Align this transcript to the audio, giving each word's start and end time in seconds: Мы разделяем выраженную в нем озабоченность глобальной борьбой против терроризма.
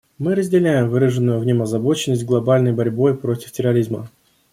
Мы 0.17 0.33
разделяем 0.33 0.89
выраженную 0.89 1.39
в 1.39 1.45
нем 1.45 1.61
озабоченность 1.61 2.25
глобальной 2.25 2.73
борьбой 2.73 3.15
против 3.15 3.51
терроризма. 3.51 4.09